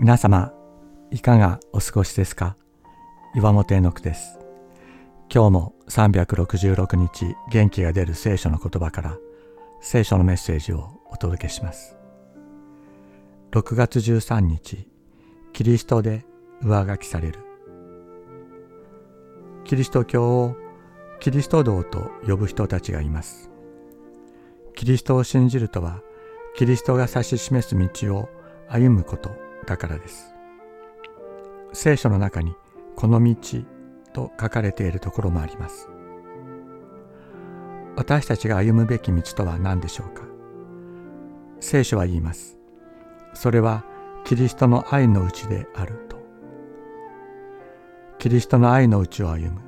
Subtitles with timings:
[0.00, 0.52] 皆様
[1.12, 2.56] いかがお過ごしですか？
[3.36, 4.40] 岩本絵の句です。
[5.32, 9.16] 今日も366日元気が出る聖書の言葉から
[9.80, 11.96] 聖書のメッセージをお届けします。
[13.52, 14.88] 6月13日
[15.52, 16.26] キリストで
[16.60, 17.38] 上書きされる。
[19.64, 20.56] キリスト教を
[21.20, 23.48] キリスト道と呼ぶ人たちがいます。
[24.74, 26.00] キリストを信じるとは
[26.56, 28.28] キリストが指し示す道を
[28.68, 29.43] 歩むこと。
[29.64, 30.34] だからです。
[31.72, 32.54] 聖書の中に
[32.96, 33.34] この道
[34.12, 35.88] と書かれているところもあります。
[37.96, 40.22] 私たちが歩むべき道とは何でしょうか？
[41.60, 42.58] 聖書は言います。
[43.32, 43.84] それは
[44.24, 46.16] キリストの愛のうちであると。
[48.18, 49.60] キリストの愛のうちを歩む。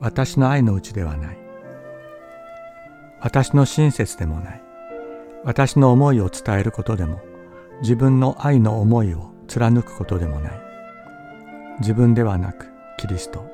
[0.00, 1.38] 私の愛のうちではない。
[3.20, 4.62] 私の親切でもない。
[5.44, 7.20] 私の思いを伝えることでも
[7.80, 10.60] 自分の愛の思いを貫くことでもない。
[11.80, 12.68] 自分ではなく
[12.98, 13.46] キリスト。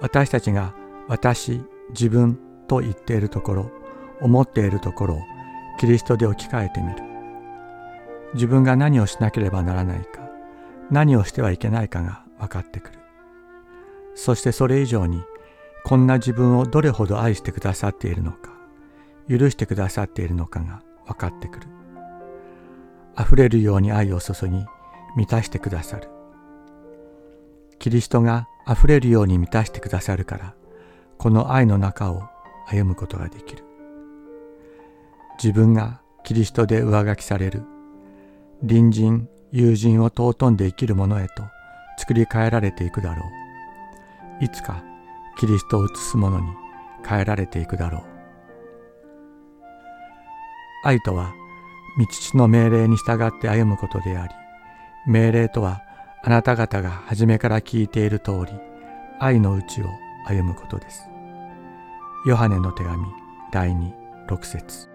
[0.00, 0.74] 私たちが
[1.08, 3.70] 私自分と言っているところ
[4.20, 5.22] 思っているところを
[5.78, 6.96] キリストで置き換えてみる。
[8.34, 10.22] 自分が何をしなければならないか
[10.90, 12.98] 何をしてはいけないかが分かってくる。
[14.14, 15.22] そしてそれ以上に
[15.84, 18.52] こんな自分をどれほど愛してくださっているのか
[19.28, 21.66] 許してくださっているのかが分かってくる。
[23.18, 24.64] 溢れるように愛を注ぎ
[25.16, 26.08] 満たしてくださる。
[27.78, 30.54] キリストが溢れるように満たしてくださるから、
[31.18, 32.22] この愛の中を
[32.68, 33.64] 歩むことができる。
[35.42, 37.62] 自分がキリストで上書きされる。
[38.60, 41.42] 隣人、友人を尊んで生きる者へと
[41.98, 43.24] 作り変えられていくだろ
[44.40, 44.44] う。
[44.44, 44.82] いつか
[45.38, 46.46] キリストを映す者に
[47.04, 48.02] 変えられていくだろう。
[50.84, 51.32] 愛とは、
[51.98, 54.34] 道父の命令に従って歩むことであり、
[55.06, 55.82] 命令とは
[56.22, 58.52] あなた方が初めから聞いている通り、
[59.18, 59.86] 愛のうちを
[60.26, 61.08] 歩むことです。
[62.26, 63.04] ヨハネの手紙
[63.50, 63.92] 第2、
[64.28, 64.91] 6節